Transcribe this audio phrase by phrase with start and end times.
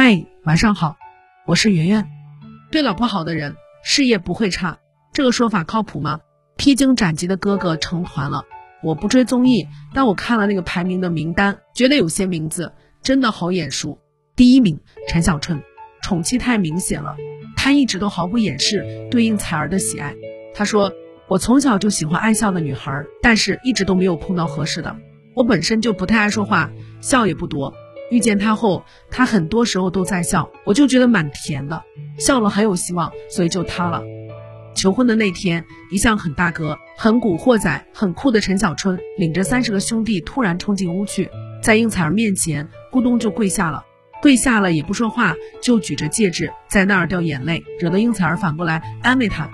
[0.00, 0.96] 嗨，晚上好，
[1.44, 2.08] 我是圆圆。
[2.70, 4.78] 对老婆好的人，事业不会差，
[5.12, 6.20] 这个说法靠谱吗？
[6.56, 8.44] 披荆斩棘的哥哥成团了。
[8.80, 12.72] 我不追综艺，但我看了那个排名的名单，觉得有些名字
[13.02, 13.98] 真的好眼熟。
[14.36, 15.60] 第一名陈小春，
[16.00, 17.16] 宠妻太明显了，
[17.56, 20.14] 他一直都毫不掩饰对应采儿的喜爱。
[20.54, 20.92] 他说
[21.26, 24.96] ：“我从小就喜欢爱笑的女孩，但是一直都没有碰到合适的。
[25.34, 26.70] 我本身就不太爱说话，
[27.00, 27.74] 笑也不多。
[28.10, 31.82] 遇见他后，他很多时候都在笑，我就觉得蛮甜的，
[32.18, 34.02] 笑了很有希望，所以就他了。”
[34.74, 41.28] 求婚的那天，一向很大哥、很古惑仔、很酷的陈小春，领着三十个兄弟突然冲进屋去，
[41.60, 43.84] 在应采儿面前咕咚就跪下了，
[44.22, 49.50] 跪下了也不说话，就举着戒指在那儿掉眼泪，惹得应采儿反过来安慰他，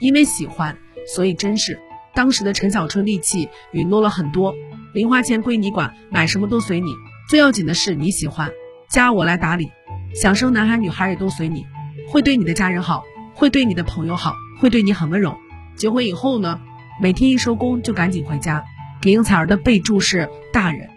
[0.00, 0.76] 因为喜欢，
[1.06, 1.78] 所以真实。
[2.14, 4.52] 当时的陈小春力气允诺了很多，
[4.92, 6.90] 零花钱归你管，买什么都随你，
[7.28, 8.50] 最要紧的是你喜欢，
[8.88, 9.70] 家我来打理，
[10.14, 11.66] 想生男孩女孩也都随你，
[12.08, 13.04] 会对你的家人好，
[13.34, 14.34] 会对你的朋友好。
[14.58, 15.36] 会对你很温柔。
[15.76, 16.58] 结婚以后呢，
[17.00, 18.64] 每天一收工就赶紧回家。
[19.00, 20.88] 给应采儿的备注是大人，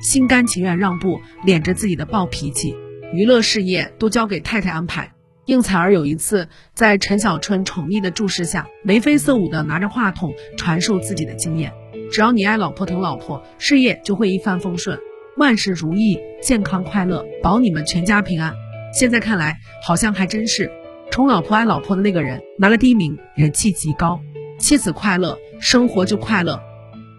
[0.00, 2.74] 心甘情愿让步，敛着自己的暴脾气，
[3.12, 5.12] 娱乐事业都交给太太安排。
[5.44, 11.72] 应采儿有一次在陈小春宠溺的注视下，眉飞色舞的拿着话筒传授自己的经验：
[12.12, 14.98] 只要你爱老婆疼老婆，事业就会一帆风顺，
[15.40, 18.54] 万事如意，健康快乐，保你们全家平安。
[18.92, 20.70] 现在看来，好像还真是。
[21.10, 24.20] 宠老婆爱老婆的那个人拿了第一名，人气极高，
[24.58, 26.60] 妻子快乐，生活就快乐。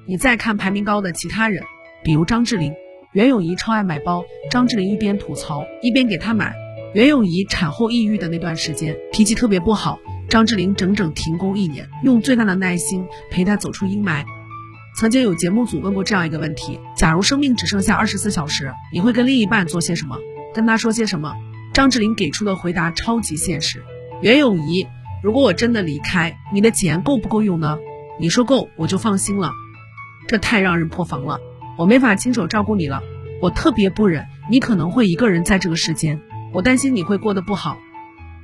[0.07, 1.63] 你再看排名高的其他人，
[2.03, 2.71] 比如张智霖，
[3.13, 6.53] 袁咏仪超爱买包，张智霖一边吐槽一边给她买。
[6.93, 9.97] 袁咏仪产后抑郁的那段时间，脾气特别不好，
[10.29, 14.23] 张智霖整整停工一年，用最大的耐心陪她走出阴霾。
[14.95, 20.17] 曾经有节目组问过这样一个问题：假如生命只剩下二十四小时，你会跟另一半做些什么？
[20.53, 21.33] 跟他说些什么？
[21.73, 23.83] 张智霖给出的回答超级现实。
[24.21, 24.85] 袁咏仪，
[25.23, 27.79] 如果我真的离开，你的钱够不够用呢？
[28.19, 29.51] 你说够，我就放心了。
[30.27, 31.39] 这太让人破防了，
[31.77, 33.01] 我没法亲手照顾你了。
[33.41, 36.21] 我特别不忍你可能会一个人在这个世间，
[36.53, 37.77] 我担心你会过得不好。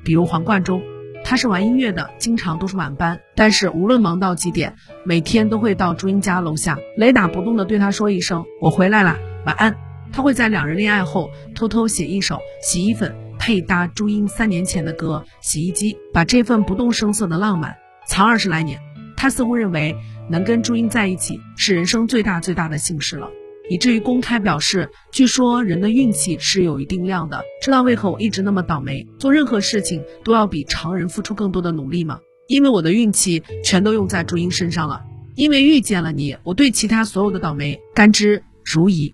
[0.04, 0.82] 比如黄贯中，
[1.30, 4.74] 他是玩音乐的，经常都是晚班，但是无论忙到几点，
[5.04, 9.76] 每天都会到朱茵家楼下，雷打不动的对他说一声：“我回来了，晚安。”
[10.14, 17.76] 他会在两人恋爱后偷偷写一首洗衣粉配搭朱茵三年前的歌《洗衣机》，把这份不动声色的浪漫
[18.08, 18.80] 藏二十来年。
[19.18, 19.98] 他似乎认为
[20.30, 23.28] 能跟朱茵在一起是人生最大最大的幸事了，
[23.70, 32.20] 以至于公开表示：“据说人的运气是有一定量的，知道为何我一直那么倒霉，做任何事情都要比常人付出更多的努力吗？
[32.48, 35.04] 因为我的运气全都用在朱茵身上了，
[35.36, 39.14] 因为遇见了你，我对其他所有的倒霉甘之如饴。”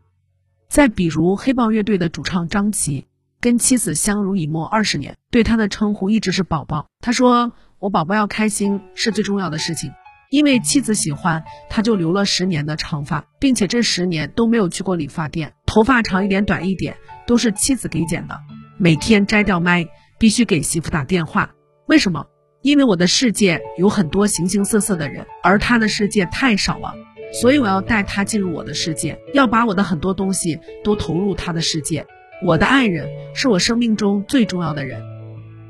[0.70, 3.06] 再比如黑豹乐队的主唱张琪，
[3.40, 6.88] 跟妻子相濡以沫二十年，对他的称呼一直是宝宝。
[7.00, 9.92] 他说：“我宝宝要开心是最重要的事情。”
[10.34, 18.36] 因为妻子喜欢，他就留了十年的长发，并且这十年都没有去过理发店，头发长一点、短一点都是妻子给剪的。
[18.80, 19.86] 每天摘掉麦，
[20.18, 21.52] 必须给媳妇打电话。
[21.86, 22.26] 为什么？
[22.64, 26.96] 因为我的世界有很多形形色色的人，而他的世界太少了。
[27.40, 32.08] 所以我要带他进入我的世界，要把我的很多东西都投入他的世界。
[32.44, 35.00] 我的爱人是我生命中最重要的人。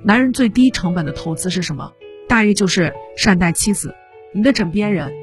[0.05, 1.91] 男人最低成本的投资是什么？
[2.29, 3.93] 大约就是善待妻子。
[4.35, 5.13] 你的枕边人，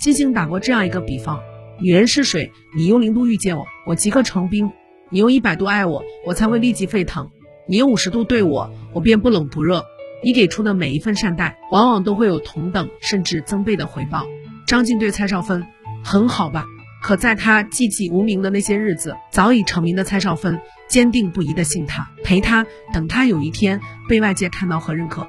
[0.00, 1.38] 金星打过这样一个比方：
[1.80, 4.70] 女人是水，你用零度遇见我，我即刻成冰；
[5.10, 7.26] 你用一百度爱我，我才会立即沸腾；
[7.68, 9.84] 你用五十度对我，我便不冷不热。
[10.24, 14.24] 你给出的每一份善待，往往都会有同等甚至增倍的回报。
[14.66, 15.64] 张晋对蔡少芬
[16.02, 16.64] 很好吧？
[17.02, 25.28] 可在他寂寂无名的那些日子，早已成名的蔡少芬坚定不移的信他，陪他，等他有一天被外界看到和认可。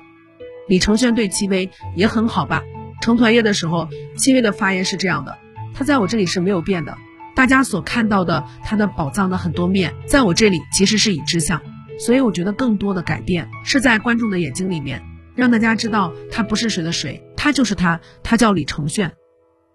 [0.68, 2.64] 李承铉对戚薇也很好吧？
[3.02, 3.88] 成团夜的时候，
[4.18, 5.38] 戚薇的发言是这样的：
[5.74, 6.98] 他在我这里是没有变的，
[7.36, 11.62] 大家所看到的他的宝藏的很多面，在我这里其实是已知相。
[11.98, 15.04] 所以我觉得更多的改变是在观众的眼睛里面，
[15.36, 19.12] 让大家知道他不是谁的谁，他就是他，他叫李承铉。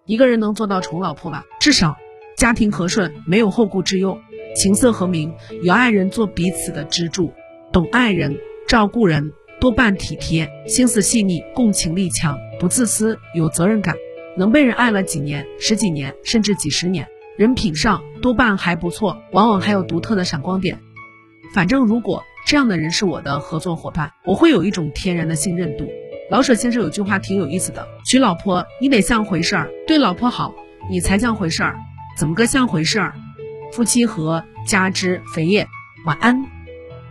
[0.07, 1.45] 一个人能做到宠老婆吧？
[1.61, 1.97] 至少
[2.37, 4.19] 家庭和顺，没有后顾之忧，
[4.57, 7.33] 琴瑟和鸣，有爱人做彼此的支柱，
[7.73, 9.33] 懂爱人，照顾人，
[9.65, 13.97] 多半体贴，心思细腻，共情力强，不自私，有责任感，
[14.37, 17.09] 能被人爱了几年、十几年，甚至几十年，
[17.39, 20.79] 人品上多半还不错，往往还有独特的闪光点。
[21.55, 25.89] 反正如果这样的人是我的合作伙伴，我会有一种天然的信任度。
[26.31, 30.55] 老舍先生有句话挺有意思的：娶老婆你得像回事儿，对老婆好，
[30.91, 31.75] 你才像回事儿。
[32.19, 33.15] 怎么个像回事儿？
[33.73, 35.67] 夫妻和家之肥业。
[36.05, 36.54] 晚安。